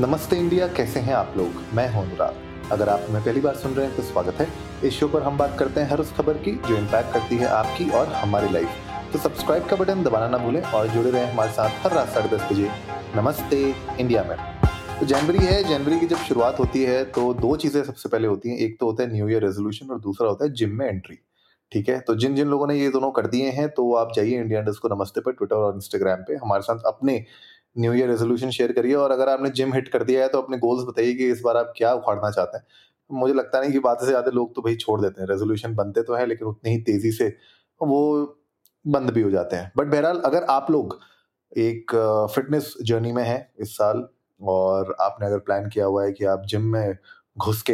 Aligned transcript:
नमस्ते 0.00 0.36
इंडिया, 0.36 0.66
कैसे 0.68 1.00
हैं 1.00 1.14
आप 1.14 1.34
लोग? 1.36 1.54
मैं 1.74 1.86
हूँ 1.92 2.02
अनुराग। 2.02 2.70
अगर 2.72 2.88
आप 2.88 3.00
हमें 3.08 3.24
पहली 3.24 3.40
बार 3.40 3.54
सुन 3.54 3.72
रहे 3.72 3.86
हैं 3.86 3.96
तो 3.96 4.02
स्वागत 4.02 4.34
है। 4.34 4.46
इस 4.84 4.94
शो 4.94 5.08
पर 5.08 5.22
हम 5.22 5.36
बात 5.38 5.56
करते 5.58 5.80
हैं 5.80 5.88
हर 5.90 6.00
उस 6.00 6.12
खबर 6.12 6.38
की, 6.38 6.52
जो 6.68 6.76
इम्पैक्ट 6.76 7.12
करती 7.14 7.36
है 7.36 7.46
आपकी 7.46 7.88
और 7.90 8.06
हमारी 8.06 8.48
लाइफ 8.52 9.12
तो 9.12 9.18
सब्सक्राइब 9.18 9.66
का 9.66 9.76
बटन 9.76 10.02
दबाना 10.02 10.28
ना 10.28 10.38
भूलें 10.38 10.60
और 10.62 10.88
जुड़े 10.88 11.10
रहें 11.10 11.32
हमारे 11.32 11.52
साथ 11.52 11.84
हर 11.84 11.92
रात 11.92 12.08
साढ़े 12.08 12.36
दस 12.36 12.48
बजे। 12.52 12.70
नमस्ते 13.16 13.60
इंडिया 14.00 14.24
में। 14.24 14.36
तो 15.00 15.06
जनवरी 15.06 15.38
है, 15.38 15.62
जनवरी 15.64 16.00
की 16.00 16.06
जब 16.06 16.24
शुरुआत 16.24 16.58
होती 16.58 16.84
है 16.84 17.04
तो 17.06 17.32
दो 17.34 17.54
चीज़ें 17.56 17.82
सबसे 17.82 18.08
पहले 18.08 18.28
होती 18.28 18.50
हैं। 18.50 18.58
एक 18.58 18.78
तो 18.80 18.86
होता 18.86 19.02
है 19.02 19.12
न्यू 19.12 19.28
ईयर 19.28 19.44
रेजोल्यूशन 19.44 19.90
और 19.90 20.00
दूसरा 20.00 20.28
होता 20.28 20.44
है 20.44 20.52
जिम 20.52 20.76
में 20.78 20.86
एंट्री 20.86 21.18
ठीक 21.72 21.88
है? 21.88 22.00
तो 22.00 22.14
जिन 22.14 22.34
जिन 22.34 22.48
लोगों 22.48 22.66
ने 22.66 22.74
ये 22.74 22.88
दोनों 22.90 23.10
कर 23.12 23.26
दिए 23.26 23.50
हैं 23.50 23.68
तो 23.70 23.92
आप 23.94 24.12
जाइए 24.16 24.40
इंडिया 24.40 24.60
इंडस्ट 24.60 24.80
को 24.82 24.94
नमस्ते 24.94 25.20
पर 25.20 25.32
ट्विटर 25.32 25.56
और 25.56 25.74
इंस्टाग्राम 25.74 26.22
पे। 26.28 26.34
हमारे 26.36 26.62
साथ 26.62 26.82
अपने 26.86 27.24
न्यू 27.76 27.92
ईयर 27.94 28.08
रेजोल्यूशन 28.10 28.50
शेयर 28.50 28.72
करिए 28.72 28.94
और 28.94 29.10
अगर 29.10 29.28
आपने 29.28 29.50
जिम 29.52 29.72
हिट 29.74 29.88
कर 29.88 30.02
दिया 30.04 30.22
है 30.22 30.28
तो 30.28 30.40
अपने 30.42 30.58
गोल्स 30.58 30.84
बताइए 30.88 31.14
कि 31.14 31.30
इस 31.30 31.40
बार 31.44 31.56
आप 31.56 31.72
क्या 31.76 31.92
उखाड़ना 31.94 32.30
चाहते 32.30 32.56
हैं। 32.56 32.64
मुझे 33.10 33.34
लगता 33.34 33.60
नहीं 33.60 33.72
कि 33.72 33.78
बात 33.80 34.00
से 34.00 34.06
ज़्यादा 34.06 34.30
लोग 34.30 34.54
तो 34.54 34.62
भाई 34.62 34.76
छोड़ 34.76 35.00
देते 35.00 35.20
हैं। 35.20 35.28
रेजोल्यूशन 35.28 35.74
बनते 35.74 36.02
तो 36.02 36.14
है, 36.14 36.26
लेकिन 36.26 36.48
उतनी 36.48 36.70
ही 36.70 36.78
तेज़ी 36.82 37.10
से 37.12 37.28
वो 37.80 38.00
बंद 38.84 39.10
भी 39.10 39.22
हो 39.22 39.30
जाते 39.30 39.56
हैं। 39.56 39.72
बट 39.76 39.86
बहरहाल, 39.86 40.20
अगर 40.20 40.44
आप 40.50 40.70
लोग 40.70 40.98
एक 41.52 41.94
फिटनेस 42.34 42.74
जर्नी 42.82 43.12
में 43.12 43.22
हैं 43.24 43.50
इस 43.60 43.76
साल 43.76 44.06
और 44.40 44.94
आपने 45.00 45.26
अगर 45.26 45.38
प्लान 45.40 45.68
किया 45.68 45.84
हुआ 45.86 46.04
है 46.04 46.12
कि 46.12 46.24
आप 46.26 46.44
जिम 46.48 46.62
में 46.72 46.96
घुस 47.38 47.62
के 47.62 47.72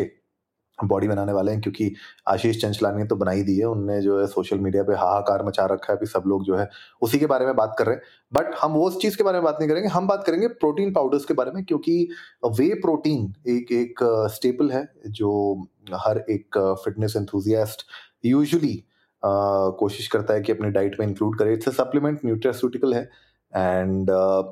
बॉडी 0.85 1.09
बनाने 1.09 1.33
वाले 1.33 1.53
हैं, 1.53 1.61
क्योंकि 1.61 1.93
आशीष 2.29 2.61
चंचलानी 2.63 3.05
तो 3.05 3.17
बना 3.17 3.31
ही 3.31 3.43
दी 3.43 3.57
है 3.59 3.67
उनने 3.67 4.01
जो 4.03 4.19
है 4.21 4.27
सोशल 4.29 4.59
मीडिया 4.59 4.83
पे 4.83 4.95
हाहाकार 4.95 5.45
मचा 5.47 5.65
रखा 5.67 5.93
है, 5.93 5.97
अभी 5.97 6.07
सब 6.07 6.23
लोग 6.27 6.45
जो 6.45 6.57
है 6.57 6.69
उसी 7.03 7.19
के 7.19 7.27
बारे 7.27 7.47
में 7.47 7.55
बात 7.57 7.75
कर 7.79 7.87
रहे 7.87 7.95
हैं। 7.95 8.03
बट 8.33 8.55
हम 8.61 8.73
वो 8.73 8.87
उस 8.89 9.01
चीज़ 9.03 9.17
के 9.17 9.25
बारे 9.25 9.39
में 9.39 9.45
बात 9.45 9.57
नहीं 9.61 9.69
करेंगे, 9.69 9.89
हम 9.89 10.07
बात 10.07 10.25
करेंगे 10.27 10.49
प्रोटीन 10.49 10.93
पाउडर्स 10.93 11.25
के 11.25 11.35
बारे 11.35 11.51
में, 11.51 11.65
क्योंकि 11.65 12.09
वे 12.49 12.69
प्रोटीन 12.81 13.33
एक 13.49 13.73
एक 13.73 14.05
स्टेपल 14.35 14.71
है, 14.71 14.89
जो 15.07 15.69
हर 15.97 16.25
एक 16.31 16.59
फिटनेस 16.85 17.15
एंथुजियास्ट 17.17 17.87
यूजुअली 18.25 18.83
कोशिश 19.23 20.07
करता 20.09 20.35
है 20.35 20.41
कि 20.41 20.53
अपने 20.53 20.71
डाइट 20.71 20.97
में 21.01 21.07
इंक्लूड 21.07 21.39
करे। 21.39 21.53
इट्स 21.53 21.69
सप्लीमेंट 21.77 22.21
न्यूट्रास्यूटिकल 22.25 22.95
है 22.95 23.09
एंड 23.53 24.11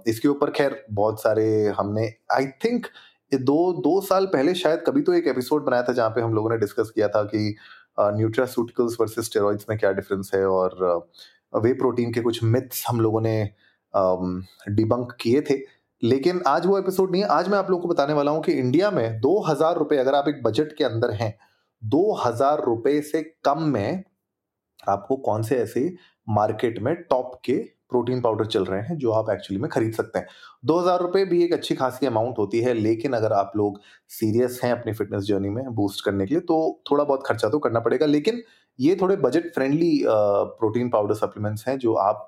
इसके 0.09 0.29
ऊपर 0.29 0.51
खैर 0.51 0.85
बहुत 0.93 1.23
सारे 1.23 1.45
हमने 1.79 2.07
आई 2.33 2.47
थिंक 2.65 2.87
दो 3.33 3.73
दो 3.83 4.01
साल 4.01 4.27
पहले 4.27 4.55
शायद 4.55 4.83
कभी 4.87 5.01
तो 5.03 5.13
एक 5.13 5.27
एपिसोड 5.27 5.65
बनाया 5.65 5.83
था 5.83 5.93
जहाँ 5.93 6.11
पे 6.11 6.21
हम 6.21 6.35
लोगों 6.35 6.51
ने 6.51 6.57
डिस्कस 6.59 6.91
किया 6.95 7.09
था 7.09 7.23
कि 7.25 7.55
न्यूट्रासूटिकल्स 8.01 8.97
वर्सेस 9.01 9.25
स्टेरॉइड्स 9.25 9.67
में 9.71 9.79
क्या 9.79 9.93
डिफरेंस 9.93 10.31
है 10.35 10.45
और 10.47 11.09
वे 11.55 11.73
प्रोटीन 11.73 12.13
के 12.13 12.21
कुछ 12.21 12.43
मिथ्स 12.45 12.85
हम 12.89 13.01
लोगों 13.01 13.21
ने 13.21 13.43
डिबंक 14.69 15.17
किए 15.21 15.41
थे। 15.51 15.59
लेकिन 16.03 16.43
आज 16.47 16.67
वो 16.67 16.79
एपिसोड 16.79 17.11
नहीं 17.13 17.23
है। 17.23 17.29
आज 17.29 17.49
मैं 17.49 17.59
आप 17.59 17.71
लोगों 17.71 17.83
को 17.83 17.89
बताने 17.89 18.13
वाला 18.13 18.31
हूँ 18.31 18.43
कि 18.43 18.53
इंडिया 18.53 18.91
में 18.91 19.21
दो 19.21 19.39
हज़ार 19.49 19.77
रुपए 19.79 19.97
अगर 19.97 20.15
आप 20.15 20.29
एक 20.29 20.43
बजट 20.43 20.73
के 20.79 20.85
अंदर 20.85 21.11
हैं, 21.13 21.35
दो 21.83 22.13
हज़ार 22.25 22.63
रुपए 22.65 23.01
से 23.03 23.23
कम 23.45 23.63
में 23.63 24.03
आपको 24.89 25.17
कौन 25.17 25.43
से 25.43 25.57
ऐसे 25.59 25.95
मार्केट 26.29 26.79
में 26.83 26.95
टॉप 27.03 27.41
के 27.45 27.57
प्रोटीन 27.91 28.21
पाउडर 28.21 28.47
चल 28.47 28.65
रहे 28.65 28.81
हैं, 28.81 28.97
जो 28.99 29.11
आप 29.13 29.31
एक्चुअली 29.31 29.61
में 29.63 29.69
खरीद 29.71 29.93
सकते 29.95 30.19
हैं। 30.19 30.27
दो 30.65 30.79
हज़ार 30.79 31.01
रुपए 31.01 31.25
भी 31.25 31.43
एक 31.45 31.53
अच्छी 31.53 31.75
खासी 31.75 32.07
अमाउंट 32.07 32.39
होती 32.39 32.61
है, 32.61 32.75
लेकिन 32.75 33.13
अगर 33.13 33.33
आप 33.33 33.53
लोग 33.57 33.81
सीरियस 34.11 34.61
हैं 34.65 34.73
अपनी 34.73 34.93
फिटनेस 34.93 35.25
जर्नी 35.25 35.49
में 35.51 35.65
बूस्ट 35.75 36.05
करने 36.05 36.27
के 36.27 36.35
लिए 36.35 36.41
तो 36.43 36.83
थोड़ा 36.91 37.05
बहुत 37.05 37.23
खर्चा 37.27 37.49
तो 37.49 37.59
करना 37.59 37.81
पड़ेगा। 37.81 38.07
लेकिन 38.07 38.43
ये 38.79 38.97
थोड़े 39.01 39.17
budget 39.17 39.53
friendly 39.55 40.03
protein 40.07 40.89
powder 40.91 41.15
supplements 41.15 41.67
हैं, 41.69 41.79
जो 41.79 41.95
आप 41.95 42.27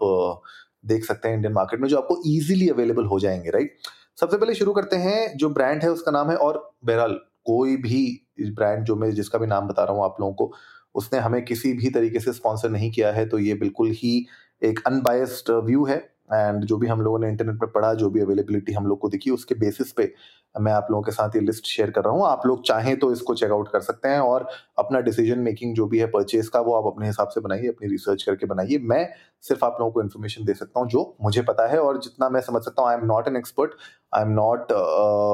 देख 0.86 1.04
सकते 1.04 1.28
हैं 1.28 1.36
इंडियन 1.36 1.54
मार्केट 1.54 1.80
में, 1.80 1.88
जो 1.88 1.96
आपको 1.98 2.22
ईजिली 2.26 2.68
अवेलेबल 2.68 3.04
हो 3.06 3.18
जाएँगे 3.20 3.50
राइट 3.50 3.76
सबसे 4.18 4.36
पहले 4.36 4.54
शुरू 4.54 4.72
करते 4.72 4.96
हैं, 4.96 5.36
जो 5.36 5.48
ब्रांड 5.50 5.82
है 5.82 5.90
उसका 5.90 6.10
नाम 6.10 6.30
है, 6.30 6.36
और 6.36 6.70
बहरहाल, 6.84 7.12
कोई 7.46 7.76
भी 7.76 8.20
ब्रांड 8.40 8.84
जो 8.84 8.96
मैं, 8.96 9.10
जिसका 9.10 9.38
भी 9.38 9.46
नाम 9.46 9.68
बता 9.68 9.84
रहा 9.84 9.94
हूँ 9.94 10.04
आप 10.04 10.16
लोगों 10.20 10.34
को, 10.34 10.52
उसने 10.94 11.18
हमें 11.18 11.44
किसी 11.44 11.72
भी 11.72 11.90
तरीके 11.90 12.20
से 12.20 12.32
स्पॉन्सर 12.32 12.70
नहीं 12.70 12.90
किया 12.90 13.12
है 13.12 13.28
तो 13.28 13.38
ये 13.38 13.54
बिल्कुल 13.54 13.90
ही 13.92 14.26
एक 14.62 14.80
अनबायस्ड 14.86 15.50
व्यू 15.64 15.84
है 15.86 15.96
एंड 16.32 16.64
जो 16.64 16.76
भी 16.76 16.86
हम 16.86 17.00
लोगों 17.00 17.18
ने 17.18 17.28
इंटरनेट 17.28 17.56
पर 17.60 17.66
पढ़ा 17.74 17.92
जो 17.94 18.08
भी 18.10 18.20
अवेलेबिलिटी 18.20 18.72
हम 18.72 18.86
लोग 18.86 18.98
को 19.00 19.08
दिखी 19.08 19.30
उसके 19.30 19.54
बेसिस 19.56 19.92
पे 19.92 20.12
मैं 20.54 20.72
आप 20.72 20.86
लोगों 20.90 21.02
के 21.02 21.12
साथ 21.12 21.36
ये 21.36 21.40
लिस्ट 21.40 21.66
शेयर 21.66 21.90
कर 21.90 22.04
रहा 22.04 22.12
हूँ। 22.12 22.26
आप 22.26 22.42
लोग 22.46 22.64
चाहें 22.66 22.98
तो 22.98 23.10
इसको 23.12 23.34
चेकआउट 23.34 23.68
कर 23.72 23.80
सकते 23.80 24.08
हैं 24.08 24.20
और 24.20 24.46
अपना 24.78 25.00
डिसीज़न 25.00 25.38
मेकिंग 25.38 25.74
जो 25.74 25.86
भी 25.86 25.98
है 25.98 26.06
परचेज 26.10 26.48
का 26.48 26.60
वो 26.60 26.74
आप 26.74 26.86
अपने 26.86 27.06
हिसाब 27.06 27.28
से 27.28 27.40
बनाइए 27.40 27.68
अपनी 27.68 27.88
रिसर्च 27.88 28.22
करके 28.22 28.46
बनाइए। 28.46 28.78
मैं 28.82 29.06
सिर्फ़ 29.44 29.64
आप 29.64 29.76
लोगों 29.80 29.92
को 29.92 30.02
इन्फॉर्मेशन 30.02 30.44
दे 30.44 30.54
सकता 30.54 30.80
हूँ 30.80 30.88
जो 30.88 31.16
मुझे 31.22 31.42
पता 31.42 31.66
है 31.68 31.78
और 31.80 32.00
जितना 32.02 32.28
मैं 32.28 32.40
समझ 32.40 32.62
सकता 32.62 32.82
हूँ 32.82 32.90
I 32.90 32.96
am 32.96 33.04
not 33.06 33.28
an 33.28 33.36
expert 33.36 33.74
I 34.14 34.22
am 34.22 34.32
not 34.32 34.72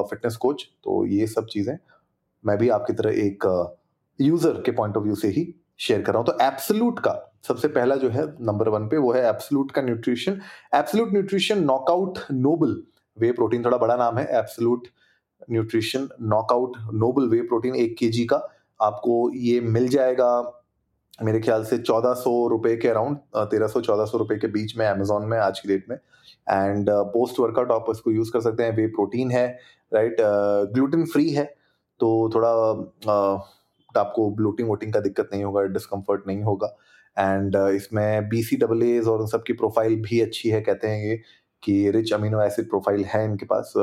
fitness 0.09 0.35
coach 0.37 0.67
तो 0.83 1.05
ये 1.07 1.27
सब 1.27 1.45
चीज़ें 1.47 1.77
मैं 2.43 2.57
भी 2.57 2.69
आपकी 2.69 2.93
तरह 2.93 3.25
एक 3.25 3.45
यूज़र 4.19 4.51
uh, 4.51 4.65
के 4.65 4.71
पॉइंट 4.71 4.97
ऑफ़ 4.97 5.03
व्यू 5.03 5.15
से 5.15 5.27
ही 5.27 5.53
शेयर 5.79 6.01
कर 6.01 6.13
रहा 6.13 6.19
हूँ। 6.19 6.27
तो 6.27 6.43
एब्सोल्यूट 6.43 6.99
का 6.99 7.11
सबसे 7.47 7.67
पहला 7.69 7.95
जो 7.95 8.09
है 8.09 8.25
नंबर 8.41 8.69
वन 8.69 8.87
पे 8.87 8.97
वो 8.97 9.11
है 9.13 9.23
एब्सोल्यूट 9.29 9.71
का 9.71 9.81
nutrition 9.81 10.41
absolute 10.75 11.11
nutrition 11.13 11.63
knockout 11.63 12.19
noble 12.31 12.81
whey 13.17 13.31
protein 13.31 13.65
थोड़ा 13.65 13.77
बड़ा 13.77 13.95
नाम 13.95 14.17
है। 14.17 14.25
Absolute 14.37 14.87
nutrition 15.51 16.07
knockout 16.23 16.77
noble 16.93 17.27
whey 17.29 17.41
protein 17.47 17.75
एक 17.75 17.95
के 17.99 18.25
का। 18.25 18.37
आपको 18.79 19.29
ये 19.35 19.59
मिल 19.61 19.87
जाएगा 19.89 20.29
मेरे 21.19 21.39
ख्याल 21.39 21.63
से 21.65 21.77
चौदह 21.79 22.13
सौ 22.13 22.31
रुपए 22.49 22.75
के 22.77 22.87
अराउंड 22.87 23.17
तेरह 23.51 23.67
सौ 23.67 23.81
चौदह 23.81 24.05
सौ 24.05 24.17
रुपए 24.17 24.35
के 24.37 24.47
बीच 24.53 24.75
में 24.77 24.85
अमेजोन 24.87 25.25
में 25.25 25.37
आज 25.39 25.59
की 25.59 25.69
डेट 25.69 25.85
में। 25.89 25.95
एंड 25.95 26.89
पोस्ट 26.89 27.39
वर्कआउट 27.39 27.71
आप 27.71 27.85
इसको 27.91 28.11
यूज़ 28.11 28.31
कर 28.31 28.41
सकते 28.41 28.63
हैं। 28.63 28.75
वे 28.77 28.87
प्रोटीन 28.95 29.31
है 29.31 29.47
राइट 29.91 30.17
ग्लूटेन 30.73 31.05
फ्री 31.05 31.29
है 31.29 31.45
तो 31.99 32.09
थोड़ा 32.35 32.51
uh, 33.07 33.97
आपको 33.97 34.29
ब्लोटिंग 34.35 34.67
वोटिंग 34.69 34.93
का 34.93 34.99
दिक्कत 34.99 35.29
नहीं 35.33 35.43
होगा 35.43 35.61
डिस्कम्फर्ट 35.73 36.27
नहीं 36.27 36.43
होगा। 36.43 36.75
एंड 37.17 37.55
uh, 37.57 37.69
इसमें 37.71 38.29
बी 38.29 38.43
सी 38.43 38.55
डबल 38.57 38.83
एज 38.83 39.07
और 39.07 39.21
उन 39.21 39.27
सब 39.27 39.43
की 39.43 39.53
प्रोफ़ाइल 39.53 39.95
भी 40.01 40.19
अच्छी 40.21 40.49
है 40.49 40.61
कहते 40.61 40.87
हैं 40.87 41.03
ये 41.03 41.15
कि 41.63 41.91
रिच 41.91 42.13
अमीनो 42.13 42.41
एसिड 42.41 42.69
प्रोफ़ाइल 42.69 43.03
है 43.05 43.23
इनके 43.25 43.45
पास। 43.45 43.73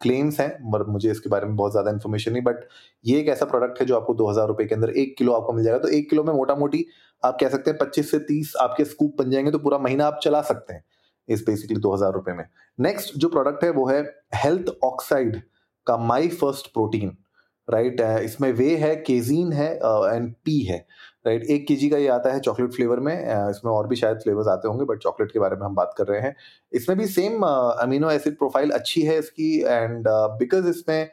क्लेम्स 0.00 0.34
uh, 0.34 0.40
हैं 0.40 0.58
मगर 0.64 0.86
मुझे 0.86 1.10
इसके 1.10 1.28
बारे 1.28 1.46
में 1.46 1.56
बहुत 1.56 1.72
ज़्यादा 1.72 1.90
इन्फॉर्मेशन 1.90 2.32
नहीं 2.32 2.42
बट 2.42 2.68
ये 3.04 3.18
एक 3.20 3.28
ऐसा 3.28 3.46
प्रोडक्ट 3.46 3.80
है 3.80 3.86
जो 3.86 3.96
आपको 3.96 4.14
दो 4.14 4.28
हज़ार 4.30 4.46
रुपये 4.48 4.66
के 4.66 4.74
अंदर 4.74 4.90
एक 4.92 5.16
किलो 5.18 5.32
आपको 5.32 5.52
मिल 5.52 5.64
जाएगा। 5.64 5.78
तो 5.78 5.88
एक 5.88 6.08
किलो 6.10 6.24
में 6.24 6.32
मोटा 6.34 6.54
मोटी 6.54 6.84
आप 7.22 7.36
कह 7.40 7.48
सकते 7.48 7.70
हैं 7.70 7.78
पच्चीस 7.78 8.10
से 8.10 8.18
तीस 8.24 8.52
आपके 8.60 8.84
स्कूप 8.84 9.16
बन 9.18 9.30
जाएँगे 9.30 9.50
तो 9.50 9.58
पूरा 9.58 9.78
महीना 9.78 10.06
आप 10.06 10.18
चला 10.22 10.40
सकते 10.44 10.74
हैं 10.74 10.84
इस 11.28 11.44
बेसिकली 11.46 11.80
दो 11.80 11.94
हज़ार 11.94 12.12
रुपये 12.12 12.34
में। 12.34 12.44
नेक्स्ट 12.78 13.14
जो 13.16 13.28
प्रोडक्ट 13.28 13.64
है 13.64 13.70
वो 13.70 13.86
है 13.88 14.00
हेल्थ 14.34 14.68
ऑक्साइड 14.84 15.40
का 15.86 15.96
माई 15.98 16.28
फ़र्स्ट 16.30 16.72
प्रोटीन 16.72 17.16
राइट 17.68 18.00
इसमें 18.00 18.50
वे 18.52 18.76
है 18.76 18.94
केजीन 18.96 19.52
है 19.52 19.72
एंड 19.74 20.32
पी 20.44 20.60
है। 20.64 20.78
राइट 21.26 21.44
एक 21.44 21.66
के 21.68 21.88
का 21.88 21.96
ये 21.96 22.08
आता 22.08 22.32
है 22.32 22.40
चॉकलेट 22.40 22.72
फ्लेवर 22.72 23.00
में 23.00 23.14
इसमें 23.14 23.72
और 23.72 23.86
भी 23.86 23.96
शायद 23.96 24.18
फ्लेवर्स 24.18 24.48
आते 24.48 24.68
होंगे 24.68 24.84
बट 24.84 24.98
चॉकलेट 24.98 25.32
के 25.32 25.38
बारे 25.38 25.56
में 25.56 25.64
हम 25.66 25.74
बात 25.74 25.94
कर 25.98 26.06
रहे 26.06 26.20
हैं। 26.20 26.34
इसमें 26.72 26.98
भी 26.98 27.06
सेम 27.08 27.42
अमीनो 27.42 28.10
एसिड 28.10 28.36
प्रोफ़ाइल 28.38 28.70
अच्छी 28.72 29.02
है 29.02 29.18
इसकी 29.18 29.52
एंड 29.60 30.04
बिकॉज़ 30.38 30.68
इसमें 30.68 31.08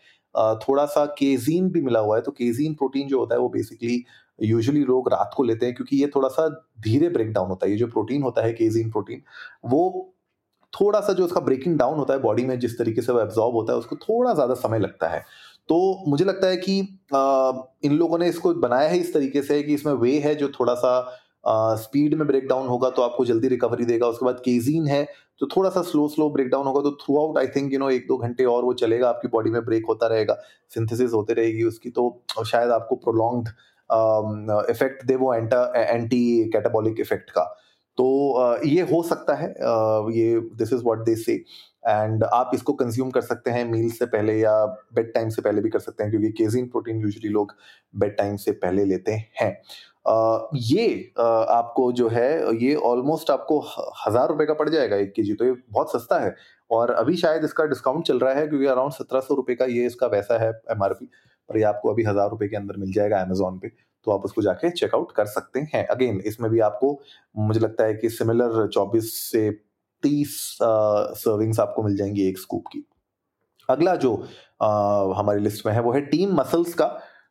थोड़ा 0.59 0.85
सा 0.87 1.05
केजीन 1.17 1.69
भी 1.69 1.81
मिला 1.81 1.99
हुआ 1.99 2.15
है 2.15 2.21
तो 2.21 2.31
केजीन 2.33 2.73
प्रोटीन 2.73 3.07
जो 3.07 3.19
होता 3.19 3.35
है 3.35 3.41
वो 3.41 3.49
बेसिकली 3.49 4.03
यूजुअली 4.39 4.83
लोग 4.83 5.09
रात 5.09 5.31
को 5.37 5.43
लेते 5.43 5.65
हैं, 5.65 5.75
क्योंकि 5.75 5.97
ये 5.97 6.07
थोड़ा 6.15 6.29
सा 6.29 6.47
धीरे 6.83 7.09
ब्रेक 7.09 7.31
डाउन 7.33 7.49
होता 7.49 7.65
है, 7.65 7.71
ये 7.71 7.77
जो 7.77 7.87
प्रोटीन 7.87 8.21
होता 8.23 8.41
है 8.41 8.53
केजीन 8.53 8.89
प्रोटीन 8.91 9.21
वो 9.65 10.09
थोड़ा 10.73 10.99
सा 11.01 11.13
जो 11.13 11.25
उसका 11.25 11.39
ब्रेकिंग 11.41 11.77
डाउन 11.77 11.97
होता 11.97 12.13
है 12.13 12.19
बॉडी 12.19 12.43
में, 12.45 12.57
जिस 12.59 12.77
तरीके 12.77 13.01
से 13.01 13.11
वो 13.11 13.19
एब्जॉर्ब 13.21 13.55
होता 13.55 13.73
है, 13.73 13.79
उसको 13.79 13.95
थोड़ा 13.97 14.33
ज़्यादा 14.33 14.53
समय 14.55 14.79
लगता 14.79 15.07
है। 15.07 15.23
तो 15.69 16.03
मुझे 16.07 16.25
लगता 16.25 16.47
है 16.47 16.57
कि 16.57 16.79
इन 17.85 17.93
लोगों 17.93 18.17
ने 18.17 18.27
इसको 18.29 18.53
बनाया 18.55 18.89
है 18.89 18.97
इस 18.97 19.13
तरीके 19.13 19.41
से 19.41 19.61
कि 19.63 19.73
इसमें 19.73 19.93
वे 19.95 20.17
है 20.19 20.33
जो 20.35 20.47
थोड़ा 20.59 20.73
सा 20.75 21.19
स्पीड 21.77 22.13
में 22.13 22.25
ब्रेक 22.27 22.47
डाउन 22.47 22.67
होगा 22.67 22.89
तो 22.89 23.01
आपको 23.01 23.25
जल्दी 23.25 23.47
रिकवरी 23.47 23.85
देगा, 23.85 24.07
उसके 24.07 24.25
बाद 24.25 24.39
केजीन 24.45 24.87
है 24.87 25.03
तो 25.39 25.47
थोड़ा 25.47 25.69
सा 25.69 25.81
स्लो 25.81 26.07
स्लो 26.07 26.29
ब्रेक 26.29 26.49
डाउन 26.49 26.67
होगा 26.67 26.81
तो 26.81 26.91
throughout 27.19 27.37
I 27.37 27.47
think 27.55 27.73
you 27.73 27.79
know 27.79 27.89
एक 27.89 28.05
दो 28.07 28.17
घंटे 28.17 28.45
और 28.45 28.63
वो 28.63 28.73
चलेगा, 28.75 29.09
आपकी 29.09 29.27
बॉडी 29.27 29.49
में 29.51 29.63
ब्रेक 29.65 29.85
होता 29.89 30.07
रहेगा 30.07 30.37
सिंथेसिस 30.71 31.13
होते 31.13 31.33
रहेगी 31.33 31.63
उसकी 31.63 31.89
तो 31.89 32.23
शायद 32.45 32.71
आपको 32.71 32.95
प्रोलॉन्ग 33.05 33.49
इफ़ेक्ट 34.69 35.05
दे 35.05 35.15
वो 35.15 35.33
एंटा 35.33 35.61
एंटी 35.77 36.49
कैटाबॉलिक 36.53 36.99
इफ़ेक्ट 36.99 37.29
का। 37.31 37.43
तो 37.97 38.59
ये 38.65 38.81
हो 38.83 39.01
सकता 39.03 39.33
है 39.35 39.49
ये 40.13 40.39
दिस 40.55 40.73
इज़ 40.73 40.83
व्हाट 40.83 40.99
दे 41.05 41.15
से 41.17 41.33
एंड 41.83 42.23
आप 42.23 42.51
इसको 42.53 42.73
कंज्यूम 42.73 43.09
कर 43.11 43.21
सकते 43.21 43.51
हैं 43.51 43.63
मील 43.65 43.89
से 43.91 44.05
पहले 44.07 44.37
या 44.39 44.53
बेड 44.95 45.13
टाइम 45.13 45.29
से 45.29 45.41
पहले 45.41 45.61
भी 45.61 45.69
कर 45.69 45.79
सकते 45.79 46.03
हैं, 46.03 46.11
क्योंकि 46.11 46.29
केजिन 46.33 46.67
प्रोटीन 46.67 47.01
यूजुअली 47.01 47.29
लोग 47.29 47.53
बेड 47.95 48.17
टाइम 48.17 48.35
से 48.37 48.51
पहले 48.53 48.85
लेते 48.85 49.11
हैं। 49.41 49.51
ये 50.55 51.11
आपको 51.17 51.91
जो 51.91 52.07
है, 52.09 52.55
ये 52.57 52.73
ऑलमोस्ट 52.75 53.29
आपको 53.31 53.59
हज़ार 54.07 54.27
रुपए 54.29 54.45
का 54.45 54.53
पड़ 54.53 54.69
जाएगा 54.69 54.95
एक 54.97 55.13
के 55.13 55.33
तो 55.33 55.45
ये 55.45 55.53
बहुत 55.69 55.91
सस्ता 55.91 56.19
है। 56.19 56.35
और 56.71 56.91
अभी 56.93 57.15
शायद 57.17 57.43
इसका 57.43 57.65
डिस्काउंट 57.65 58.05
चल 58.05 58.19
रहा 58.19 58.33
है, 58.33 58.47
क्योंकि 58.47 58.65
अराउंड 58.67 58.93
सत्रह 58.93 59.19
सौ 59.21 59.35
रुपए 59.35 59.55
का 59.55 59.65
ये 59.67 59.85
इसका 59.85 60.07
वैसा 60.09 60.37
है 60.39 60.49
एमआरपी 60.71 61.05
पर 61.49 61.57
ये 61.57 61.63
आपको 61.65 61.89
अभी 61.89 62.03
हज़ार 62.03 62.29
रुपए 62.29 62.47
के 62.47 62.55
अंदर 62.55 62.77
मिल 62.77 62.91
जाएगा 62.93 63.21
अमेजोन 63.21 63.59
पे। 63.59 63.71
तो 64.05 64.11
आप 64.11 64.25
उसको 64.25 64.41
जाके 64.41 64.69
चेकआउट 64.71 65.11
कर 65.11 65.25
सकते 65.27 65.59
हैं। 65.73 65.85
अगेन 65.87 66.19
इसमें 66.25 66.49
भी 66.51 66.59
आपको 66.61 66.99
मुझे 67.37 67.59
लगता 67.59 67.83
है 67.83 67.93
कि 67.93 68.09
सिमिलर 68.09 68.67
चौबीस 68.67 69.13
से 69.21 69.49
तीस 70.03 70.35
सर्विंग्स 70.61 71.59
आपको 71.59 71.83
मिल 71.83 71.95
जाएँगी 71.97 72.27
एक 72.27 72.39
स्कूप 72.39 72.63
की। 72.67 72.85
अगला 73.69 73.95
जो 73.95 74.15
आ, 74.61 74.67
हमारी 75.17 75.41
लिस्ट 75.41 75.65
में 75.65 75.73
है 75.73 75.81
वो 75.81 75.93
है 75.93 76.01
टीम 76.01 76.33
मसल्स 76.35 76.73
का 76.73 76.85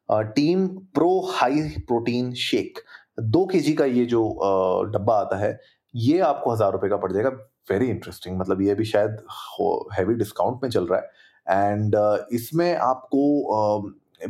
आ, 0.08 0.20
team 0.22 0.66
pro 0.68 1.10
high 1.30 1.62
protein 1.86 2.32
shake 2.40 2.78
दो 3.20 3.44
के 3.46 3.72
का 3.72 3.84
ये 3.84 4.04
जो 4.06 4.22
डब्बा 4.92 5.14
आता 5.14 5.36
है 5.36 5.58
ये 5.94 6.18
आपको 6.22 6.52
हज़ार 6.52 6.72
रुपए 6.72 6.88
का 6.88 6.96
पड़ 6.96 7.12
जाएगा। 7.12 7.30
वेरी 7.70 7.86
इंटरेस्टिंग 7.86 8.38
मतलब 8.38 8.62
ये 8.62 8.74
भी 8.74 8.84
शायद 8.84 9.16
हैवी 9.98 10.14
डिस्काउंट 10.14 10.60
में 10.62 10.70
चल 10.70 10.86
रहा 10.86 11.00
है। 11.00 11.70
एंड 11.70 11.96
इसमें 12.32 12.74
आपको 12.76 13.20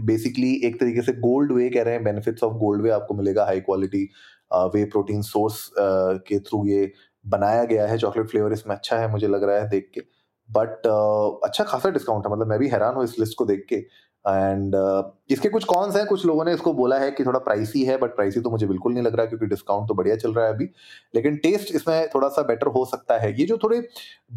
बेसिकली 0.01 0.55
एक 0.65 0.81
तरीके 0.81 1.03
से 1.03 1.13
गोल्ड 1.21 1.53
वे 1.53 1.69
कह 1.71 1.83
रहे 1.83 1.95
हैं 1.95 2.05
बेनिफिट्स 2.05 2.43
ऑफ़ 2.45 2.55
गोल्ड 2.55 2.83
वे 2.83 2.91
आपको 2.91 3.15
मिलेगा 3.15 3.45
high 3.45 3.61
quality 3.61 4.09
whey 4.55 4.85
protein 4.85 5.23
source 5.23 5.71
के 5.79 6.39
थ्रू 6.41 6.65
ये 6.67 6.91
बनाया 7.25 7.65
गया 7.65 7.87
है 7.87 7.99
चॉकलेट 7.99 8.29
फ्लेवर 8.29 8.53
इसमें 8.53 8.75
अच्छा 8.77 8.99
है 8.99 9.11
मुझे 9.13 9.29
लग 9.29 9.45
रहा 9.45 9.57
है 9.57 9.69
देख 9.69 9.91
के। 9.95 10.01
बट 10.49 10.87
uh, 10.87 11.49
अच्छा 11.49 11.65
खासा 11.65 11.91
डिस्काउंट 11.91 12.27
है 12.27 12.33
मतलब 12.33 12.47
मैं 12.47 12.59
भी 12.59 12.69
हैरान 12.69 12.95
हूँ 12.95 13.05
इस 13.05 13.19
लिस्ट 13.19 13.37
को 13.39 13.45
देख 13.45 13.65
के। 13.69 13.77
एंड 14.25 14.75
uh, 14.77 15.05
इसके 15.31 15.49
कुछ 15.49 15.65
कॉन्स 15.65 15.97
हैं 15.97 16.05
कुछ 16.07 16.25
लोगों 16.27 16.45
ने 16.45 16.53
इसको 16.55 16.73
बोला 16.75 16.99
है 16.99 17.11
कि 17.11 17.25
थोड़ा 17.25 17.39
प्राइसी 17.39 17.85
है 17.85 17.97
बट 17.99 18.15
प्राइसी 18.17 18.41
तो 18.41 18.51
मुझे 18.51 18.67
बिल्कुल 18.67 18.93
नहीं 18.93 19.03
लग 19.05 19.17
रहा 19.17 19.27
क्योंकि 19.27 19.47
डिस्काउंट 19.47 19.89
तो 19.89 19.95
बढ़िया 19.95 20.17
चल 20.17 20.35
रहा 20.35 20.47
है 20.47 20.53
अभी। 20.55 20.69
लेकिन 21.15 21.37
टेस्ट 21.37 21.75
इसमें 21.75 22.09
थोड़ा 22.15 22.29
सा 22.29 22.43
बेटर 22.43 22.67
हो 22.67 22.85
सकता 22.85 23.19
है। 23.19 23.33
ये 23.41 23.47
जो 23.47 23.59
थोड़े 23.63 23.81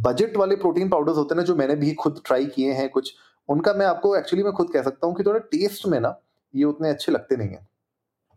बजट 0.08 0.38
वाले 0.38 0.56
प्रोटीन 0.56 0.90
पाउडर्स 0.90 1.18
होते 1.18 1.36
हैं 1.36 1.42
ना 1.42 1.46
जो 1.46 1.56
मैंने 1.56 1.76
भी 1.76 1.94
खुद 1.94 2.22
ट्राई 2.26 2.46
किए 2.46 2.72
हैं 2.74 2.90
कुछ 2.90 3.14
उनका 3.50 3.74
मैं 3.74 3.86
आपको 3.86 4.16
एक्चुअली 4.18 4.44
मैं 4.44 4.54
खुद 4.54 4.70
कह 4.74 4.82
सकता 4.84 5.08
हूँ 5.08 5.16
कि 5.16 5.24
थोड़ा 5.24 5.40
टेस्ट 5.52 5.88
में 5.88 6.00
ना, 6.00 6.16
ये 6.54 6.64
उतने 6.66 6.90
अच्छे 6.90 7.12
लगते 7.12 7.36
नहीं 7.36 7.50
है। 7.50 7.68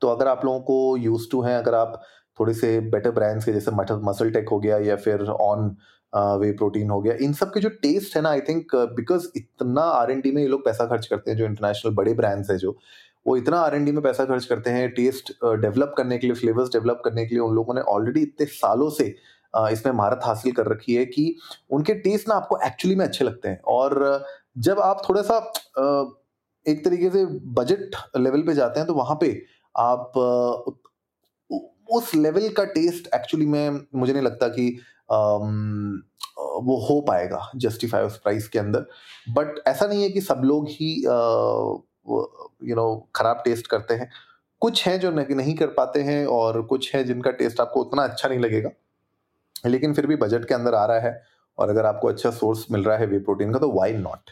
तो 0.03 0.09
अगर 0.09 0.29
आप 0.29 0.45
लोगों 0.45 0.61
को 0.63 0.97
यूज़ 0.99 1.29
टू 1.31 1.41
हैं, 1.43 1.57
अगर 1.57 1.75
आप 1.75 2.01
थोड़े 2.39 2.55
से 2.55 2.79
बेटर 2.91 3.11
ब्रांड्स 3.11 3.45
के, 3.45 3.53
जैसे 3.53 3.71
मसल 3.71 4.31
टेक 4.33 4.49
हो 4.49 4.59
गया 4.61 4.79
या 4.79 4.97
फिर 4.97 5.23
ऑन 5.31 5.77
वे 6.13 6.51
प्रोटीन 6.59 6.91
हो 6.91 7.01
गया, 7.03 7.15
इन 7.21 7.33
सब 7.33 7.51
के 7.55 7.61
जो 7.61 7.69
टेस्ट 7.83 8.17
है 8.17 8.23
ना 8.23 8.31
आई 8.31 8.41
थिंक 8.41 8.75
बिकॉज़ 8.97 9.27
इतना 9.37 9.83
आर 9.83 10.11
एन 10.11 10.21
डी 10.21 10.31
में 10.33 10.41
ये 10.43 10.49
लोग 10.49 10.65
पैसा 10.65 10.87
खर्च 10.87 11.07
करते 11.07 11.31
हैं, 11.31 11.39
जो 11.39 11.45
इंटरनेशनल 11.47 11.95
बड़े 11.95 12.15
ब्रांड्स 12.15 12.51
हैं 12.51 12.57
जो, 12.59 12.77
वो 13.27 13.37
इतना 13.37 13.59
आर 13.61 13.75
एन 13.75 13.85
डी 13.85 13.93
में 13.93 14.03
पैसा 14.03 14.25
खर्च 14.25 14.45
करते 14.45 14.71
हैं 14.71 14.89
टेस्ट 14.93 15.33
डेवलप 15.45 15.95
करने 15.97 16.19
के 16.19 16.27
लिए 16.27 16.37
फ्लेवर्स 16.37 16.69
डेवलप 16.73 17.03
करने 17.05 17.27
के 17.27 17.35
लिए, 17.35 17.43
उन 17.45 17.55
लोगों 17.55 17.75
ने 17.75 17.81
ऑलरेडी 17.89 18.21
इतने 18.23 18.47
सालों 18.49 18.89
से 18.91 19.15
इसमें 19.73 19.93
महारत 19.93 20.21
हासिल 20.25 20.53
कर 20.53 20.67
रखी 20.67 20.95
है 20.95 21.05
कि 21.07 21.35
उनके 21.71 21.95
टेस्ट 22.01 22.29
ना 22.29 22.35
आपको 22.35 22.59
एक्चुअली 22.67 22.97
में 22.97 23.05
अच्छे 23.05 23.25
लगते 23.25 23.49
हैं। 23.49 23.61
और 23.67 24.25
जब 24.59 24.81
आप 24.81 25.03
थोड़ा 25.09 25.23
सा 25.23 25.37
एक 26.67 26.85
तरीके 26.85 27.11
से 27.11 27.25
बजट 27.55 27.97
लेवल 28.17 28.43
पे 28.43 28.55
जाते 28.55 28.81
हैं 28.81 28.87
तो 28.87 28.95
वहाँ 28.95 29.17
पे 29.21 29.31
आप 29.75 30.13
उस 31.89 32.15
लेवल 32.15 32.49
का 32.49 32.65
टेस्ट 32.67 33.09
एक्चुअली 33.15 33.47
में, 33.47 33.81
मुझे 33.95 34.13
नहीं 34.13 34.23
लगता 34.23 34.49
कि 34.49 34.69
वो 36.65 36.77
हो 36.89 37.01
पाएगा 37.01 37.51
जस्टिफाई 37.57 38.03
उस 38.05 38.17
प्राइस 38.19 38.49
के 38.49 38.59
अंदर। 38.59 38.87
बट 39.29 39.63
ऐसा 39.69 39.87
नहीं 39.87 40.03
है 40.03 40.09
कि 40.11 40.21
सब 40.21 40.41
लोग 40.45 40.69
ही 40.71 40.95
यू 42.63 42.75
नो 42.77 43.09
खराब 43.17 43.43
टेस्ट 43.45 43.67
करते 43.67 43.95
हैं। 43.95 44.11
कुछ 44.63 44.87
हैं 44.87 44.99
जो 45.01 45.11
नहीं 45.11 45.55
कर 45.57 45.67
पाते 45.73 46.03
हैं 46.03 46.27
और 46.27 46.61
कुछ 46.65 46.95
है 46.95 47.03
जिनका 47.05 47.31
टेस्ट 47.33 47.61
आपको 47.61 47.81
उतना 47.81 48.03
अच्छा 48.05 48.29
नहीं 48.29 48.39
लगेगा। 48.39 48.71
लेकिन 49.67 49.95
फिर 49.95 50.07
भी 50.07 50.17
बजट 50.17 50.45
के 50.49 50.55
अंदर 50.55 50.75
आ 50.75 50.85
रहा 50.87 50.99
है 51.01 51.23
और 51.59 51.71
अगर 51.71 51.87
आपको 51.87 52.09
अच्छा 52.09 52.31
सोर्स 52.31 52.67
मिल 52.71 52.85
रहा 52.85 52.97
है 52.97 53.07
वे 53.07 53.19
प्रोटीन 53.21 53.53
का 53.53 53.59
तो 53.59 53.71
वाई 53.73 53.93
नॉट 53.95 54.31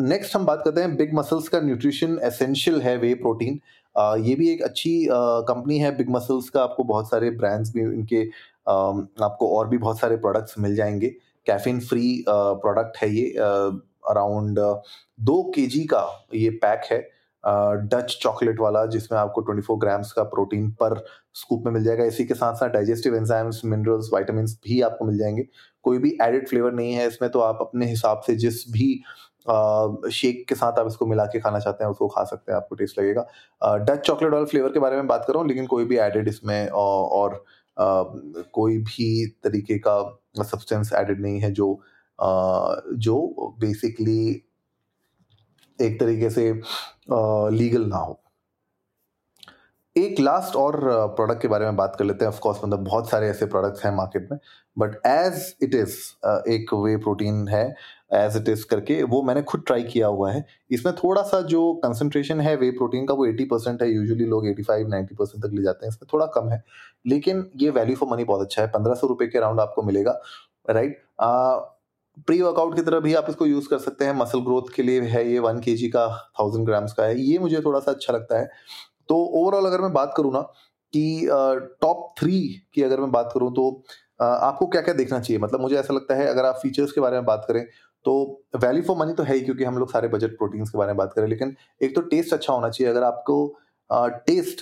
नेक्स्ट 0.00 0.36
हम 0.36 0.46
बात 0.46 0.62
करते 0.64 0.80
हैं 0.80 0.96
बिग 0.96 1.14
मसल्स 1.14 1.48
का 1.48 1.60
न्यूट्रिशन 1.60 2.18
एसेंशियल 2.22 2.80
है 2.82 2.96
वे 2.96 3.14
प्रोटीन 3.14 3.60
uh, 4.00 4.26
ये 4.26 4.34
भी 4.34 4.48
एक 4.50 4.62
अच्छी 4.62 5.06
कंपनी 5.10 5.78
uh, 5.78 5.84
है 5.84 5.96
बिग 5.96 6.10
मसल्स 6.10 6.48
का 6.50 6.62
आपको 6.62 6.84
बहुत 6.84 7.10
सारे 7.10 7.30
ब्रांड्स 7.30 7.72
भी 7.72 7.80
इनके 7.80 8.24
uh, 8.26 9.06
आपको 9.22 9.56
और 9.56 9.68
भी 9.68 9.78
बहुत 9.78 9.98
सारे 9.98 10.16
प्रोडक्ट्स 10.16 10.58
मिल 10.58 10.74
जाएँगे. 10.76 11.08
कैफीन 11.46 11.80
फ्री 11.80 12.24
प्रोडक्ट 12.28 12.96
है 12.96 13.10
ये 13.14 13.30
अराउंड 14.10 14.58
दो 15.20 15.42
के 15.54 15.86
का 15.86 16.26
ये 16.34 16.50
पैक 16.50 16.80
है. 16.92 17.18
डच 17.88 18.18
चॉकलेट 18.22 18.60
वाला 18.60 18.86
जिसमें 18.86 19.18
आपको 19.18 19.42
24 19.42 19.78
ग्राम्स 19.80 20.12
का 20.12 20.22
प्रोटीन 20.22 20.70
पर 20.70 21.04
स्कूप 21.34 21.62
में 21.66 21.72
मिल 21.72 21.84
जाएगा. 21.84 22.04
इसी 22.04 22.24
के 22.24 22.34
साथ 22.34 22.54
साथ 22.54 22.68
डाइजेस्टिव 22.68 23.16
एंजाइम्स 23.16 23.60
मिनरल्स 23.64 24.10
वाइटामिन 24.12 24.46
भी 24.46 24.80
आपको 24.82 25.04
मिल 25.04 25.18
जाएँगे. 25.18 25.46
कोई 25.82 25.98
भी 25.98 26.16
एडिड 26.22 26.48
फ्लेवर 26.48 26.72
नहीं 26.72 26.92
है 26.92 27.06
इसमें 27.08 27.30
तो 27.30 27.40
आप 27.40 27.58
अपने 27.60 27.86
हिसाब 27.86 28.20
से 28.26 28.34
जिस 28.36 28.70
भी 28.72 29.02
शेक 30.12 30.44
के 30.48 30.54
साथ 30.54 30.78
आप 30.78 30.86
इसको 30.86 31.06
मिला 31.06 31.24
के 31.26 31.40
खाना 31.40 31.58
चाहते 31.58 31.84
हैं, 31.84 31.90
उसको 31.90 32.08
खा 32.08 32.24
सकते 32.24 32.52
हैं, 32.52 32.56
आपको 32.56 32.74
टेस्ट 32.76 32.98
लगेगा। 32.98 33.26
डच 33.78 34.06
चॉकलेट 34.06 34.32
वाला 34.32 34.44
फ्लेवर 34.46 34.72
के 34.72 34.78
बारे 34.80 34.96
में 34.96 35.06
बात 35.06 35.24
कर 35.26 35.32
रहा 35.32 35.40
हूँ 35.40 35.48
लेकिन 35.48 35.66
कोई 35.66 35.84
भी 35.84 35.98
एडेड 35.98 36.28
इसमें 36.28 36.68
और 36.68 37.44
कोई 37.76 38.78
भी 38.78 39.26
तरीके 39.44 39.78
का 39.78 39.98
सब्सटेंस 40.42 40.92
एडेड 40.92 41.20
नहीं 41.22 41.40
है 41.40 41.50
जो 41.52 41.68
जो 42.98 43.54
बेसिकली 43.60 44.28
एक 45.78 45.98
तरीके 46.00 46.30
से 46.30 46.52
लीगल 47.10 47.84
ना 47.86 47.96
हो। 47.96 48.20
एक 49.98 50.20
लास्ट 50.20 50.56
और 50.56 50.76
प्रोडक्ट 51.16 51.40
के 51.42 51.48
बारे 51.48 51.64
में 51.64 51.76
बात 51.76 51.96
कर 51.98 52.04
लेते 52.04 52.24
हैं. 52.24 52.32
ऑफकोर्स 52.32 52.58
मतलब 52.64 52.84
बहुत 52.84 53.08
सारे 53.10 53.28
ऐसे 53.28 53.46
प्रोडक्ट्स 53.46 53.84
हैं 53.84 53.92
मार्केट 53.96 54.28
में. 54.32 54.38
बट 54.78 54.94
एज 55.06 55.54
इट 55.62 55.74
इज़ 55.74 55.96
एक 56.50 56.74
वे 56.74 56.96
प्रोटीन 56.96 57.46
है 57.48 57.64
एज 58.14 58.36
इट 58.36 58.48
इज़ 58.48 58.64
करके, 58.66 59.02
वो 59.02 59.22
मैंने 59.22 59.42
खुद 59.42 59.62
ट्राई 59.66 59.82
किया 59.84 60.06
हुआ 60.06 60.30
है. 60.32 60.44
इसमें 60.70 60.94
थोड़ा 60.96 61.22
सा 61.22 61.40
जो 61.52 61.72
कंसंट्रेशन 61.84 62.40
है 62.40 62.54
वे 62.56 62.70
प्रोटीन 62.72 63.06
का, 63.06 63.14
वो 63.14 63.26
80 63.26 63.44
परसेंट 63.50 63.82
है. 63.82 63.90
यूजुअली 63.90 64.24
लोग 64.26 64.46
85 64.46 64.88
90 64.88 65.14
परसेंट 65.14 65.44
तक 65.44 65.54
ले 65.54 65.62
जाते 65.62 65.86
हैं. 65.86 65.92
इसमें 65.92 66.08
थोड़ा 66.12 66.26
कम 66.34 66.48
है. 66.48 66.62
लेकिन 67.06 67.44
ये 67.56 67.70
वैल्यू 67.70 67.96
फॉर 67.96 68.08
मनी 68.10 68.24
बहुत 68.24 68.40
अच्छा 68.40 68.62
है. 68.62 68.68
पंद्रह 68.68 68.94
सौ 68.94 69.06
रुपए 69.06 69.26
के 69.26 69.38
अराउंड 69.38 69.60
आपको 69.60 69.82
मिलेगा. 69.82 70.18
राइट 70.70 71.02
प्री 72.26 72.40
वर्कआउट 72.42 72.74
की 72.76 72.82
तरह 72.82 73.00
भी 73.00 73.14
आप 73.14 73.26
इसको 73.28 73.46
यूज़ 73.46 73.68
कर 73.68 73.78
सकते 73.78 74.04
हैं. 74.04 74.14
मसल 74.14 74.40
ग्रोथ 74.40 74.74
के 74.74 74.82
लिए 74.82 75.00
है 75.02 75.28
ये. 75.30 75.38
वन 75.38 75.58
के 75.60 75.88
का 75.88 76.06
थाउज़ेंड 76.40 76.66
ग्राम्स 76.66 76.92
का 76.92 77.04
है. 77.04 77.20
ये 77.20 77.38
मुझे 77.38 77.60
थोड़ा 77.64 77.80
सा 77.80 77.90
अच्छा 77.90 78.12
लगता 78.12 78.38
है. 78.38 78.48
तो 79.08 79.16
ओवरऑल 79.40 79.66
अगर 79.66 79.80
मैं 79.80 79.92
बात 79.92 80.14
करूँ 80.16 80.32
ना 80.32 80.40
कि 80.94 81.28
टॉप 81.82 82.14
थ्री 82.18 82.40
की 82.74 82.82
अगर 82.82 83.00
मैं 83.00 83.10
बात 83.12 83.30
करूँ 83.34 83.52
तो 83.54 83.70
आपको 84.20 84.66
क्या 84.66 84.80
क्या 84.82 84.94
देखना 84.94 85.20
चाहिए? 85.20 85.40
मतलब 85.42 85.60
मुझे 85.60 85.76
ऐसा 85.76 85.94
लगता 85.94 86.14
है 86.14 86.26
अगर 86.26 86.44
आप 86.44 86.58
फीचर्स 86.62 86.92
के 86.92 87.00
बारे 87.00 87.16
में 87.16 87.24
बात 87.24 87.44
करें 87.48 87.64
तो 88.06 88.14
वैल्यू 88.56 88.82
फॉर 88.82 88.96
मनी 88.96 89.12
तो 89.14 89.22
है 89.22 89.34
ही 89.34 89.40
क्योंकि 89.40 89.64
हम 89.64 89.78
लोग 89.78 89.90
सारे 89.92 90.08
बजट 90.08 90.36
प्रोटीन्स 90.38 90.70
के 90.70 90.78
बारे 90.78 90.88
में 90.88 90.96
बात 90.96 91.12
करें 91.12 91.26
लेकिन 91.28 91.54
एक 91.82 91.94
तो 91.94 92.00
टेस्ट 92.10 92.32
अच्छा 92.32 92.52
होना 92.52 92.68
चाहिए। 92.68 92.90
अगर 92.92 93.02
आपको 93.02 93.36
टेस्ट 93.90 94.60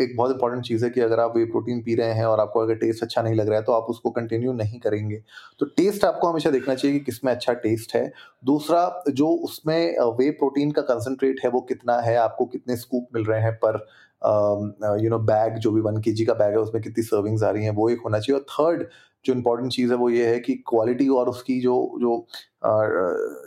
एक 0.00 0.14
बहुत 0.16 0.30
इंपॉर्टेंट 0.32 0.64
चीज़ 0.64 0.84
है 0.84 0.90
कि 0.90 1.00
अगर 1.00 1.20
आप 1.20 1.36
वे 1.36 1.44
प्रोटीन 1.46 1.80
पी 1.82 1.94
रहे 1.94 2.12
हैं 2.12 2.24
और 2.26 2.40
आपको 2.40 2.60
अगर 2.60 2.74
टेस्ट 2.76 3.02
अच्छा 3.02 3.22
नहीं 3.22 3.34
लग 3.34 3.48
रहा 3.48 3.58
है 3.58 3.64
तो 3.64 3.72
आप 3.72 3.86
उसको 3.90 4.10
कंटिन्यू 4.10 4.52
नहीं 4.52 4.80
करेंगे। 4.80 5.22
तो 5.60 5.66
टेस्ट 5.66 6.04
आपको 6.04 6.28
हमेशा 6.28 6.50
देखना 6.50 6.74
चाहिए 6.74 6.98
कि 6.98 7.04
किसमें 7.04 7.32
अच्छा 7.32 7.52
टेस्ट 7.54 7.94
है। 7.96 8.10
दूसरा, 8.44 9.02
जो 9.08 9.28
उसमें 9.44 9.98
वे 10.18 10.30
प्रोटीन 10.32 10.70
का 10.70 10.82
कंसनट्रेट 10.84 11.40
है 11.44 11.50
वो 11.50 11.60
कितना 11.70 11.98
है, 12.00 12.16
आपको 12.16 12.46
कितने 12.46 12.76
स्कूप 12.76 13.08
मिल 13.14 13.24
रहे 13.24 13.40
हैं 13.42 13.52
पर 13.64 13.86
यू 15.02 15.10
नो 15.10 15.18
बैग 15.20 15.56
जो 15.58 15.70
भी 15.70 15.80
वन 15.80 15.96
के 16.02 16.24
का 16.24 16.34
बैग 16.34 16.52
है, 16.52 16.58
उसमें 16.58 16.82
कितनी 16.82 17.04
सर्विंग्स 17.04 17.42
आ 17.42 17.50
रही 17.50 17.64
हैं, 17.64 17.70
वो 17.72 17.88
एक 17.90 18.00
होना 18.04 18.18
चाहिए। 18.18 18.40
और 18.40 18.46
थर्ड 18.50 18.88
जो 19.24 19.32
इम्पोर्टेंट 19.34 19.72
चीज़ 19.72 19.90
है 19.92 19.96
वो 19.98 20.08
ये 20.10 20.26
है 20.26 20.38
कि 20.40 20.54
क्वालिटी 20.68 21.08
और 21.10 21.28
उसकी 21.28 21.60
जो 21.60 21.74
जो 22.00 22.26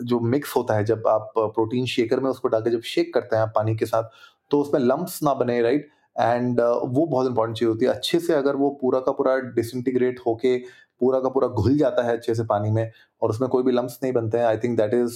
जो 0.05 0.19
मिक्स 0.21 0.55
होता 0.55 0.73
है, 0.75 0.83
जब 0.85 1.07
आप 1.07 1.31
प्रोटीन 1.37 1.85
शेकर 1.87 2.19
में 2.19 2.29
उसको 2.29 2.47
डाल 2.47 2.61
के 2.61 2.69
जब 2.69 2.81
शेक 2.85 3.13
करते 3.13 3.35
हैं 3.35 3.43
आप 3.43 3.51
पानी 3.55 3.75
के 3.75 3.85
साथ 3.85 4.09
तो 4.51 4.61
उसमें 4.61 4.81
लम्ब्स 4.81 5.21
ना 5.23 5.33
बने 5.35 5.61
राइट 5.61 5.89
एंड 6.15 6.59
uh, 6.59 6.79
वो 6.85 7.05
बहुत 7.05 7.27
इंपॉर्टेंट 7.27 7.57
चीज़ 7.57 7.69
होती 7.69 7.85
है। 7.85 7.91
अच्छे 7.91 8.19
से 8.19 8.33
अगर 8.33 8.55
वो 8.55 8.69
पूरा 8.81 8.99
का 8.99 9.11
पूरा 9.11 9.35
डिसइंटीग्रेट 9.55 10.19
होके 10.25 10.57
पूरा 11.01 11.19
का 11.19 11.29
पूरा 11.29 11.47
घुल 11.47 11.77
जाता 11.77 12.03
है 12.03 12.13
अच्छे 12.13 12.35
से 12.35 12.43
पानी 12.45 12.71
में 12.71 12.91
और 13.21 13.29
उसमें 13.29 13.49
कोई 13.49 13.63
भी 13.63 13.71
लम्ब्स 13.71 13.99
नहीं 14.03 14.13
बनते 14.13 14.37
हैं 14.37 14.45
आई 14.45 14.57
थिंक 14.57 14.77
दैट 14.77 14.93
इज़ 14.93 15.13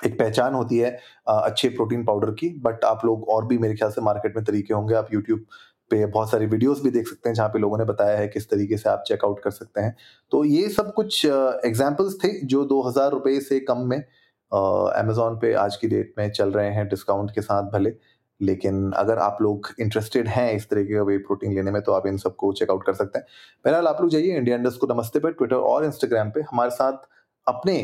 एक 0.00 0.18
पहचान 0.18 0.54
होती 0.54 0.78
है 0.78 0.90
uh, 0.96 1.40
अच्छे 1.40 1.68
प्रोटीन 1.70 2.04
पाउडर 2.04 2.30
की। 2.34 2.48
बट 2.60 2.84
आप 2.84 3.04
लोग 3.04 3.28
और 3.28 3.46
भी 3.46 3.58
मेरे 3.58 3.74
ख्याल 3.74 3.90
से 3.90 4.00
मार्केट 4.00 4.36
में 4.36 4.44
तरीके 4.44 4.74
होंगे। 4.74 4.94
आप 4.94 5.08
यूट्यूब 5.14 5.44
पे 5.90 6.04
बहुत 6.06 6.30
सारी 6.30 6.46
वीडियोस 6.46 6.82
भी 6.82 6.90
देख 6.90 7.08
सकते 7.08 7.28
हैं 7.28 7.34
जहाँ 7.34 7.48
पे 7.48 7.58
लोगों 7.58 7.78
ने 7.78 7.84
बताया 7.84 8.18
है 8.18 8.28
किस 8.28 8.48
तरीके 8.50 8.76
से 8.76 8.88
आप 8.90 9.02
चेकआउट 9.06 9.40
कर 9.42 9.50
सकते 9.50 9.80
हैं। 9.80 9.96
तो 10.32 10.44
ये 10.44 10.68
सब 10.68 10.92
कुछ 10.94 11.24
एग्जाम्पल्स 11.26 12.14
uh, 12.14 12.24
थे 12.24 12.46
जो 12.46 12.64
दो 12.64 12.80
हज़ार 12.82 13.10
रुपये 13.10 13.40
से 13.40 13.60
कम 13.62 13.86
में 13.88 14.02
अमेजोन 14.52 15.38
पे 15.38 15.52
आज 15.56 15.76
की 15.76 15.88
डेट 15.88 16.14
में 16.18 16.30
चल 16.30 16.52
रहे 16.52 16.70
हैं 16.70 16.86
डिस्काउंट 16.88 17.30
के 17.30 17.40
साथ 17.42 17.70
भले, 17.72 17.92
लेकिन 18.40 18.90
अगर 18.96 19.18
आप 19.18 19.38
लोग 19.42 19.68
इंटरेस्टेड 19.80 20.28
हैं 20.28 20.52
इस 20.52 20.68
तरीके 20.70 20.94
का 20.94 21.02
वे 21.02 21.16
प्रोटीन 21.20 21.54
लेने 21.54 21.70
में 21.70 21.80
तो 21.82 21.92
आप 21.92 22.06
इन 22.06 22.16
सबको 22.18 22.52
चेकआउट 22.52 22.84
कर 22.86 22.92
सकते 22.94 23.18
हैं। 23.18 23.26
बहरहाल, 23.64 23.86
आप 23.86 24.00
लोग 24.00 24.10
जाइए 24.10 24.36
इंडिया 24.36 24.56
इंडस्ट 24.56 24.80
को 24.80 24.94
नमस्ते 24.94 25.18
पे 25.18 25.30
ट्विटर 25.30 25.56
और 25.56 25.84
इंस्टाग्राम 25.84 26.30
पे, 26.30 26.40
हमारे 26.42 26.70
साथ 26.72 27.08
अपने 27.46 27.74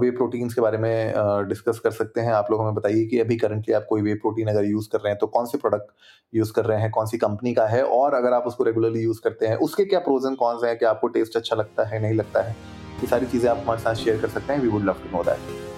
वे 0.00 0.10
प्रोटीन्स 0.10 0.54
के 0.54 0.60
बारे 0.60 0.78
में 0.78 1.12
डिस्कस 1.48 1.78
कर 1.84 1.90
सकते 1.90 2.20
हैं। 2.20 2.32
आप 2.32 2.50
लोग 2.50 2.60
हमें 2.60 2.74
बताइए 2.74 3.04
कि 3.06 3.18
अभी 3.20 3.36
करंटली 3.36 3.74
आप 3.74 3.86
कोई 3.88 4.02
वे 4.02 4.14
प्रोटीन 4.16 4.48
अगर 4.48 4.64
यूज़ 4.64 4.88
कर 4.92 4.98
रहे 4.98 5.10
हैं 5.10 5.18
तो 5.20 5.26
कौन 5.28 5.46
से 5.46 5.58
प्रोडक्ट 5.58 5.90
यूज़ 6.32 6.52
कर 6.52 6.64
रहे 6.64 6.80
हैं, 6.80 6.90
कौन 6.90 7.06
सी 7.06 7.18
कंपनी 7.18 7.54
का 7.54 7.66
है, 7.66 7.82
और 7.84 8.14
अगर 8.14 8.32
आप 8.32 8.46
उसको 8.46 8.64
रेगुलरली 8.64 9.02
यूज़ 9.02 9.20
करते 9.24 9.46
हैं, 9.46 9.56
उसके 9.58 9.84
क्या 9.84 10.00
प्रोज 10.00 10.26
एंड 10.26 10.36
कॉन्स 10.36 10.64
हैं 10.64 10.78
कि 10.78 10.84
आपको 10.84 11.08
टेस्ट 11.08 11.36
अच्छा 11.36 11.56
लगता 11.56 11.84
है, 11.84 12.02
नहीं 12.02 12.14
लगता 12.14 12.42
है, 12.42 12.56
ये 13.00 13.06
सारी 13.06 13.26
चीज़ें 13.26 13.50
आप 13.50 13.58
हमारे 13.58 13.80
साथ 13.80 13.94
शेयर 14.04 14.20
कर 14.20 14.28
सकते 14.30 14.52
हैं। 14.52 14.60
We 14.60 14.68
would 14.68 14.84
love 14.84 15.02
to 15.02 15.16
know 15.16 15.22
that 15.24 15.71